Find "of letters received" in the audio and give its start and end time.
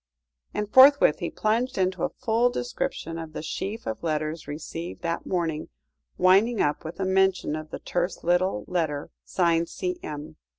3.85-5.03